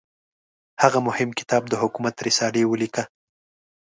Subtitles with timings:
[0.81, 3.03] هغه مهم کتاب د حکومت رسالې ولیکه.